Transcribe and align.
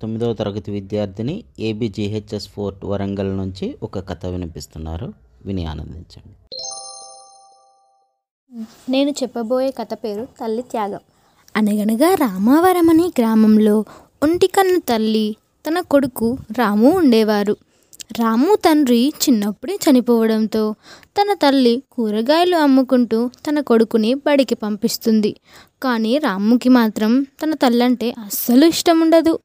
తొమ్మిదవ 0.00 0.32
తరగతి 0.32 0.70
విద్యార్థిని 0.70 1.44
ఏబిజిహెచ్ఎస్ 1.58 2.48
ఫోర్ట్ 2.48 2.84
వరంగల్ 2.84 3.36
నుంచి 3.36 3.76
ఒక 3.82 4.08
కథ 4.08 4.26
వినిపిస్తున్నారు. 4.26 5.12
విని 5.46 5.64
ఆనందించండి. 5.66 6.36
నేను 8.90 9.10
చెప్పబోయే 9.10 9.70
కథ 9.70 9.88
పేరు 9.94 10.28
తల్లి 10.40 10.62
త్యాగం. 10.62 11.00
అనగనగా 11.56 12.14
రామావరం 12.14 12.90
అనే 12.90 13.06
గ్రామంలో 13.06 13.84
ఒంటి 14.22 14.46
కన్ను 14.46 14.80
తల్లి 14.80 15.36
తన 15.68 15.80
కొడుకు 15.80 16.36
రాము 16.58 16.90
ఉండేవారు. 16.90 17.56
రాము 18.18 18.54
తండ్రి 18.64 19.12
చిన్నప్పుడే 19.22 19.78
చనిపోవడంతో 19.84 20.74
తన 21.18 21.32
తల్లి 21.32 21.82
కూరగాయలు 21.92 22.56
అమ్ముకుంటూ 22.56 23.30
తన 23.46 23.60
కొడుకుని 23.60 24.14
బడికి 24.14 24.54
పంపిస్తుంది. 24.54 25.36
కానీ 25.82 26.18
రాముకి 26.18 26.68
మాత్రం 26.68 27.26
తన 27.42 27.54
తల్లి 27.54 27.84
అంటే 27.84 28.14
అస్సలు 28.24 28.66
ఇష్టం 28.66 29.00
ఉండదు 29.00 29.38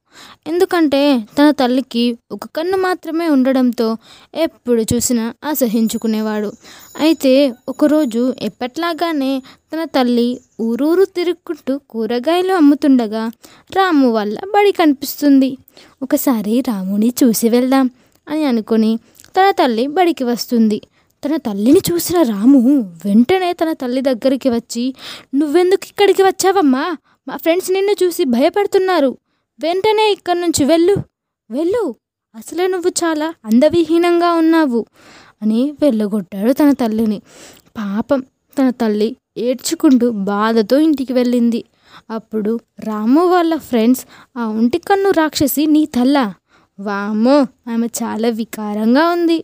ఎందుకంటే 0.47 1.01
తన 1.39 1.51
తల్లికి 1.51 2.17
ఒక 2.31 2.45
కన్ను 2.55 2.77
మాత్రమే 2.77 3.29
ఉండడంతో 3.29 3.97
ఎప్పుడు 4.35 4.81
చూసినా 4.81 5.33
అసహించుకునేవాడు. 5.43 6.51
అయితే 6.99 7.53
ఒకరోజు 7.69 8.33
ఎప్పట్లాగానే 8.41 9.43
తన 9.73 9.83
తల్లి 9.83 10.39
ఊరూరు 10.61 11.05
తిరుక్కుంటూ 11.05 11.79
కూరగాయలు 11.89 12.53
అమ్ముతుండగా 12.53 13.31
రాము 13.75 14.11
వల్ల 14.13 14.37
బడి 14.55 14.71
కనిపిస్తుంది. 14.71 15.57
ఒకసారి 16.03 16.63
రాముని 16.67 17.13
చూసి 17.23 17.49
వెళ్దాం. 17.49 17.89
అని 18.27 18.45
అనుకుని 18.45 18.99
తన 19.37 19.51
తల్లి 19.51 19.87
బడికి 19.87 20.23
వస్తుంది. 20.23 20.81
తన 21.25 21.35
తల్లిని 21.35 21.79
చూసిన 21.91 22.21
రాము 22.21 22.79
వెంటనే 23.05 23.53
తన 23.53 23.73
తల్లి 23.73 24.01
దగ్గరికి 24.01 24.49
వచ్చి 24.49 24.93
నువ్వెందుకు 25.35 25.87
ఇక్కడికి 25.87 26.23
వచ్చావమ్మా? 26.23 26.97
మా 27.27 27.37
ఫ్రెండ్స్ 27.37 27.71
నిన్ను 27.71 27.91
చూసి 28.03 28.23
భయపడుతున్నారు. 28.23 29.17
వెంటనే 29.59 30.11
ఇక్కడి 30.11 30.39
నుంచి 30.39 30.65
వెళ్ళు. 30.65 30.97
వెళ్ళు. 31.51 31.95
అసలే 32.35 32.67
నువ్వు 32.67 32.89
చాలా 32.89 33.33
అందవిహీనంగా 33.45 34.33
ఉన్నావు. 34.33 34.85
అని 35.41 35.73
వెళ్ళగొట్టాడు 35.81 36.51
తన 36.51 36.71
తల్లిని. 36.71 37.21
పాపం 37.77 38.19
తన 38.59 38.69
తల్లి 38.69 39.15
ఏడ్చుకుంటూ 39.37 40.11
బాధతో 40.11 40.79
ఇంటికి 40.79 41.13
వెళ్ళింది. 41.13 41.63
అప్పుడు 42.09 42.59
రాము 42.79 43.25
వాళ్ళ 43.25 43.55
ఫ్రెండ్స్ 43.55 44.05
ఆ 44.37 44.47
ఒంటి 44.47 44.77
కన్ను 44.77 45.09
రాక్షసి 45.09 45.65
నీ 45.65 45.85
తల్ల? 45.85 46.33
వామ్మో 46.79 47.47
ఆమె 47.71 47.87
చాలా 48.03 48.29
వికారంగా 48.29 49.07
ఉంది 49.07 49.43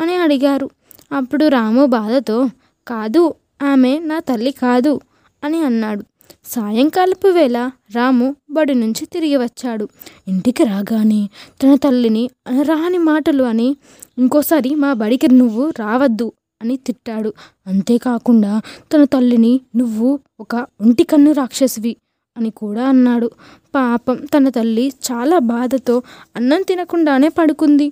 అని 0.00 0.14
అడిగారు. 0.16 0.70
అప్పుడు 1.12 1.48
రాము 1.48 1.86
బాధతో 1.86 2.50
కాదు 2.88 3.34
ఆమె 3.62 3.98
నా 3.98 4.18
తల్లి 4.18 4.50
కాదు 4.50 5.00
అని 5.44 5.58
అన్నాడు. 5.62 6.04
సాయంకాలపు 6.44 7.28
వేళ 7.28 7.70
రాము 7.94 8.36
బడి 8.50 8.74
నుంచి 8.74 9.06
తిరిగి 9.06 9.36
వచ్చాడు. 9.36 9.88
ఇంటికి 10.28 10.64
రాగానే 10.64 11.30
తన 11.62 11.74
తల్లిని 11.74 12.30
రాని 12.62 12.98
మాటలు 12.98 13.42
అని 13.42 13.76
ఇంకోసారి 14.18 14.74
మా 14.74 14.92
బడికి 14.92 15.28
నువ్వు 15.34 15.72
రావద్దు 15.78 16.32
అని 16.62 16.76
తిట్టాడు. 16.76 17.34
అంతేకాకుండా 17.66 18.62
తన 18.94 19.04
తల్లిని 19.04 19.60
నువ్వు 19.76 20.18
ఒక 20.40 20.66
ఒంటి 20.80 21.02
కన్ను 21.02 21.32
రాక్షసివి 21.32 21.96
అని 22.36 22.50
కూడా 22.50 22.84
అన్నాడు. 22.88 23.28
పాపం 23.74 24.16
తన 24.34 24.48
తల్లి 24.48 24.86
చాలా 25.08 25.38
బాధతో 25.52 25.96
అన్నం 26.36 26.62
తినకుండానే 26.62 27.28
పడుకుంది. 27.28 27.88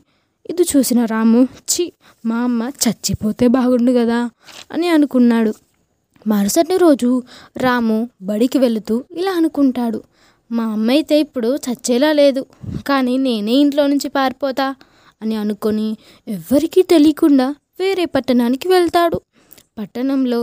ఇది 0.50 0.62
చూసిన 0.62 1.00
రాము 1.04 1.40
చి 1.68 1.84
మా 2.24 2.38
అమ్మ 2.42 2.70
చచ్చిపోతే 2.84 3.46
బాగుండు 3.48 3.92
కదా 3.92 4.20
అని 4.72 4.88
అనుకున్నాడు. 4.88 5.52
మరుసటి 6.26 6.76
రోజు 6.76 7.10
రాము 7.56 7.98
బడికి 8.22 8.58
వెళుతూ 8.58 8.94
ఇలా 9.10 9.32
అనుకుంటాడు. 9.32 10.00
మా 10.50 10.64
అమ్మ 10.66 10.88
అయితే 10.90 11.20
ఇప్పుడు 11.20 11.58
చచ్చేలా 11.66 12.12
లేదు 12.12 12.42
కానీ 12.86 13.14
నేనే 13.18 13.54
ఇంట్లో 13.54 13.86
నుంచి 13.86 14.08
పారిపోతా 14.08 14.66
అని 15.22 15.36
అనుకొని 15.36 15.88
ఎవ్వరికీ 16.26 16.82
తెలియకుండా 16.82 17.46
వేరే 17.80 18.04
పట్టణానికి 18.04 18.68
వెళ్తాడు. 18.68 19.18
పట్టణంలో 19.78 20.40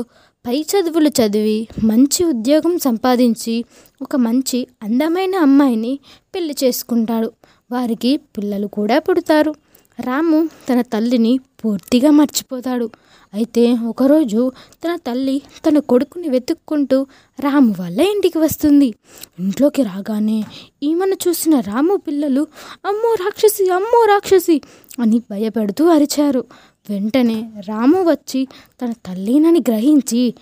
పై 0.48 0.66
చదువులు 0.72 1.10
చదివి 1.10 1.68
మంచి 1.84 2.24
ఉద్యోగం 2.24 2.78
సంపాదించి 2.78 3.66
ఒక 4.02 4.16
మంచి 4.16 4.68
అందమైన 4.84 5.36
అమ్మాయిని 5.36 6.00
పెళ్ళి 6.36 6.56
చేసుకుంటాడు. 6.64 7.32
వారికి 7.72 8.18
పిల్లలు 8.18 8.68
కూడా 8.68 9.00
పుడతారు. 9.00 9.56
రాము 10.00 10.50
తన 10.70 10.82
తల్లిని 10.82 11.40
పూర్తిగా 11.66 12.12
మర్చిపోతాడు. 12.12 12.90
అయితే 13.34 13.78
ఒకరోజు 13.88 14.52
తన 14.86 14.96
తల్లి 14.96 15.42
తన 15.66 15.80
కొడుకుని 15.80 16.30
వెతుక్కుంటూ 16.30 17.08
రాము 17.40 17.76
వల్ల 17.80 18.02
ఇంటికి 18.02 18.38
వస్తుంది. 18.38 18.94
ఇంట్లోకి 19.40 19.84
రాగానే 19.84 20.44
ఈమెను 20.84 21.18
చూసిన 21.28 21.60
రాము 21.60 21.96
పిల్లలు 21.96 22.48
అమ్మో 22.86 23.14
రాక్షసి 23.14 23.70
అమ్మో 23.70 24.06
రాక్షసి 24.06 24.62
అని 25.00 25.20
భయపెడుతూ 25.32 25.86
అరిచారు. 25.86 26.46
వెంటనే 26.90 27.50
రాము 27.68 28.10
వచ్చి 28.10 28.48
తన 28.82 28.92
తల్లినని 28.92 29.60
గ్రహించి 29.60 30.34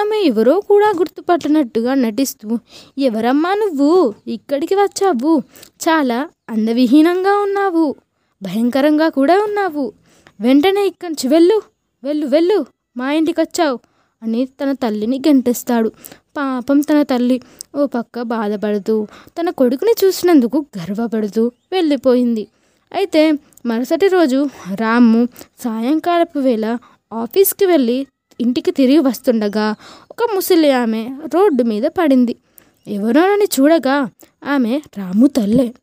ఆమె 0.00 0.16
ఎవరో 0.16 0.60
కూడా 0.60 0.86
గుర్తుపట్టినట్టుగా 0.86 1.94
నటిస్తూ 1.94 2.58
ఎవరమ్మా 2.98 3.54
నువ్వు? 3.54 4.14
ఇక్కడికి 4.28 4.74
వచ్చావు. 4.74 5.42
చాలా 5.88 6.28
అందవిహీనంగా 6.50 7.36
ఉన్నావు. 7.36 7.94
భయంకరంగా 8.42 9.08
కూడా 9.08 9.42
ఉన్నావు. 9.42 9.92
వెంటనే 10.40 10.86
ఇక్కడి 10.86 11.12
నుంచి 11.12 11.28
వెళ్ళు 11.28 11.62
వెళ్ళు 12.04 12.26
వెళ్ళు. 12.26 12.66
మా 12.96 13.12
ఇంటికి 13.12 13.40
వచ్చావు. 13.40 13.78
అని 14.22 14.46
తన 14.46 14.72
తల్లిని 14.72 15.22
గంటిస్తాడు. 15.28 15.92
పాపం 16.36 16.80
తన 16.80 17.02
తల్లి 17.02 17.40
ఓ 17.76 17.86
పక్క 17.86 18.22
బాధపడుతూ 18.22 19.06
తన 19.40 19.50
కొడుకుని 19.50 19.94
చూసినందుకు 20.04 20.66
గర్వపడుతూ 20.78 21.50
వెళ్ళిపోయింది. 21.72 22.46
అయితే 22.94 23.32
మరుసటి 23.66 24.08
రోజు 24.08 24.48
రాము 24.74 25.28
సాయంకాలపు 25.58 26.38
వేళ 26.38 26.78
ఆఫీస్కి 27.12 27.66
వెళ్ళి 27.66 28.06
ఇంటికి 28.40 28.70
తిరిగి 28.70 28.98
వస్తుండగా 28.98 29.74
ఒక 30.10 30.16
ముసలి 30.34 30.70
ఆమె 30.70 31.10
రోడ్డు 31.34 31.62
మీద 31.62 31.82
పడింది. 31.82 32.36
ఎవరోనని 32.88 33.44
చూడగా 33.60 34.10
ఆమె 34.44 34.80
రాము 34.98 35.26
తల్లే. 35.26 35.74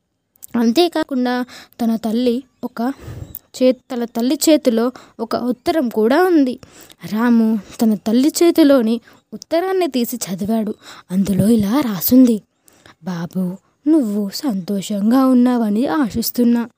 అంతేకాకుండా 0.55 1.45
తన 1.81 1.95
తల్లి 1.95 2.43
ఒక 2.63 2.93
చే 3.29 3.71
తన 3.71 4.05
తల్లి 4.05 4.39
చేతిలో 4.49 4.91
ఒక 5.19 5.35
ఉత్తరం 5.35 5.89
కూడా 5.89 6.23
ఉంది. 6.23 6.59
రాము 7.13 7.59
తన 7.81 7.93
తల్లి 7.93 8.33
చేతిలోని 8.43 9.01
ఉత్తరాన్ని 9.33 9.87
తీసి 9.87 10.15
చదివాడు. 10.15 10.73
అందులో 11.11 11.47
ఇలా 11.47 11.79
రాసుంది. 11.79 12.41
బాబు 13.03 13.57
నువ్వు 13.89 14.29
సంతోషంగా 14.33 15.25
ఉన్నావని 15.25 15.87
ఆశిస్తున్నా. 15.87 16.69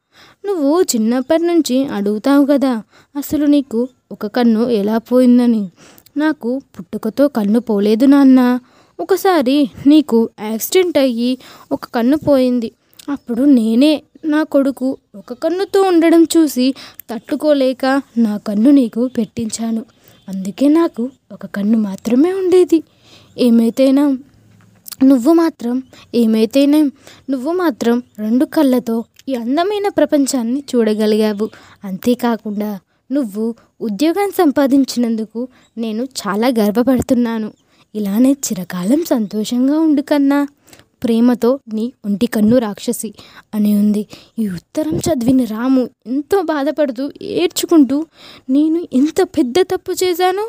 నువ్వు 0.46 0.82
చిన్నప్పటి 0.82 1.44
నుంచి 1.44 1.86
అడుగుతావు 1.86 2.46
కదా 2.46 2.84
అసలు 3.16 3.46
నీకు 3.46 3.88
ఒక 4.12 4.26
కన్ను 4.26 4.70
ఎలా 4.70 4.98
పోయిందని? 4.98 5.70
నాకు 6.18 6.62
పుట్టుకతో 6.80 7.28
కన్ను 7.28 7.60
పోలేదు 7.60 8.06
నాన్న. 8.06 8.60
ఒకసారి 9.00 9.72
నీకు 9.88 10.30
యాక్సిడెంట్ 10.42 10.98
అయ్యి 10.98 11.38
ఒక 11.72 11.86
కన్ను 11.86 12.18
పోయింది. 12.18 12.72
అప్పుడు 13.10 13.44
నేనే 13.44 14.04
నా 14.26 14.44
కొడుకు 14.44 14.98
ఒక 15.16 15.34
కన్నుతో 15.34 15.82
ఉండడం 15.82 16.28
చూసి 16.38 16.74
తట్టుకోలేక 17.10 18.02
నా 18.18 18.38
కన్ను 18.38 18.72
నీకు 18.72 19.08
పెట్టించాను. 19.08 19.86
అందుకే 20.30 20.68
నాకు 20.68 21.10
ఒక 21.32 21.46
కన్ను 21.46 21.78
మాత్రమే 21.78 22.34
ఉండేది. 22.34 22.84
ఏమైతేనా? 23.38 24.18
నువ్వు 25.04 25.34
మాత్రం 25.34 25.84
ఏమైతేనే? 26.16 26.82
నువ్వు 27.30 27.52
మాత్రం 27.52 28.04
రెండు 28.20 28.46
కళ్ళతో 28.46 29.04
ఈ 29.30 29.36
అందమైన 29.36 29.90
ప్రపంచాన్ని 29.90 30.64
చూడగలిగావు. 30.76 31.50
అంతేకాకుండా 31.84 32.80
నువ్వు 33.12 33.56
ఉద్యోగం 33.82 34.32
సంపాదించినందుకు 34.32 35.48
నేను 35.78 36.04
చాలా 36.04 36.48
గర్వపడుతున్నాను. 36.48 37.52
ఇలానే 37.96 38.32
చిరకాలం 38.32 39.04
సంతోషంగా 39.10 39.80
ఉండు 39.80 40.02
కన్నా. 40.02 40.48
ప్రేమతో 41.04 41.60
నీ 41.74 41.94
ఒంటి 42.06 42.28
కన్ను 42.28 42.58
రాక్షసి 42.58 43.14
అని 43.54 43.72
ఉంది. 43.76 44.08
ఈ 44.40 44.48
ఉత్తరం 44.48 44.96
చదివిన 44.98 45.44
రాము 45.44 45.90
ఎంతో 46.08 46.42
బాధపడుతూ 46.42 47.12
ఏడ్చుకుంటూ 47.22 48.06
నేను 48.50 48.88
ఎంత 48.94 49.22
పెద్ద 49.38 49.56
తప్పు 49.62 49.92
చేశాను? 50.04 50.46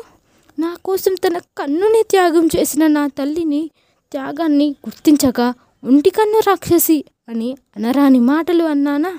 నా 0.59 0.75
కోసం 0.85 1.13
తన 1.15 1.37
కన్నుని 1.37 2.03
త్యాగం 2.09 2.45
చేసిన 2.55 2.87
నా 2.87 3.07
తల్లిని 3.07 3.69
త్యాగాన్ని 4.11 4.67
గుర్తించక 4.69 5.41
ఒంటి 5.83 6.09
కన్ను 6.09 6.39
రాక్షసి 6.39 7.03
అని 7.29 7.57
అనరాని 7.75 8.19
మాటలు 8.19 8.63
అన్నానా? 8.63 9.11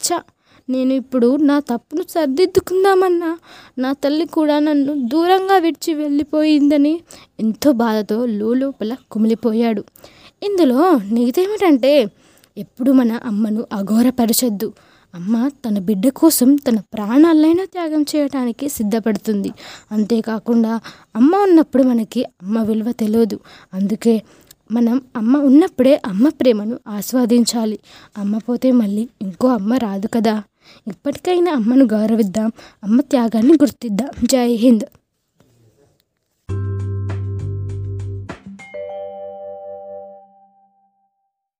చ 0.00 0.20
నేను 0.68 0.92
ఇప్పుడు 0.92 1.36
నా 1.36 1.58
తప్పును 1.60 2.04
సర్దిద్దుకుందామన్నా 2.10 3.30
నా 3.78 3.92
తల్లి 3.92 4.26
కూడా 4.26 4.58
నన్ను 4.58 4.92
దూరంగా 5.08 5.56
విడిచి 5.56 5.94
వెళ్ళిపోయిందని 5.94 7.00
ఎంతో 7.40 7.72
బాధతో 7.72 8.26
లోపల 8.26 8.96
కుమిలిపోయాడు. 9.10 9.84
ఇందులో 10.42 11.00
నీతేమిటంటే 11.12 12.10
ఎప్పుడు 12.58 12.92
మన 12.92 13.12
అమ్మను 13.12 13.64
అఘోరపరచొద్దు. 13.72 14.72
అమ్మ 15.14 15.48
తన 15.48 15.78
బిడ్డ 15.78 16.08
కోసం 16.08 16.54
తన 16.54 16.76
ప్రాణాలైనా 16.94 17.64
త్యాగం 17.64 18.02
చేయడానికి 18.02 18.68
సిద్ధపడుతుంది. 18.68 19.50
అంతేకాకుండా 19.92 20.80
అమ్మ 21.16 21.36
ఉన్నప్పుడు 21.36 21.82
మనకి 21.82 22.24
అమ్మ 22.24 22.62
విలువ 22.62 22.92
తెలియదు. 22.92 23.40
అందుకే 23.74 24.22
మనం 24.72 25.02
అమ్మ 25.16 25.36
ఉన్నప్పుడే 25.36 26.02
అమ్మ 26.06 26.28
ప్రేమను 26.28 26.78
ఆస్వాదించాలి. 26.88 27.78
అమ్మ 28.18 28.38
పోతే 28.38 28.72
మళ్ళీ 28.72 29.08
ఇంకో 29.22 29.48
అమ్మ 29.48 29.74
రాదు 29.74 30.06
కదా. 30.06 30.42
ఇప్పటికైనా 30.88 31.52
అమ్మను 31.52 31.84
గౌరవిద్దాం. 31.84 32.52
అమ్మ 32.84 33.00
త్యాగాన్ని 33.00 33.52
గుర్తిద్దాం. 33.52 34.26
జై 34.26 34.48
హింద్. 34.48 34.84